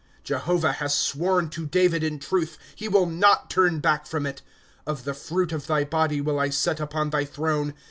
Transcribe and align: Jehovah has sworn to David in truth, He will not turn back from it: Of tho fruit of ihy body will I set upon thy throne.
Jehovah 0.23 0.71
has 0.71 0.95
sworn 0.95 1.51
to 1.51 1.67
David 1.67 2.03
in 2.03 2.17
truth, 2.17 2.57
He 2.75 2.87
will 2.87 3.05
not 3.05 3.51
turn 3.51 3.79
back 3.81 4.07
from 4.07 4.25
it: 4.25 4.41
Of 4.87 5.03
tho 5.03 5.13
fruit 5.13 5.51
of 5.51 5.67
ihy 5.67 5.87
body 5.87 6.19
will 6.19 6.39
I 6.39 6.49
set 6.49 6.79
upon 6.79 7.11
thy 7.11 7.23
throne. 7.23 7.75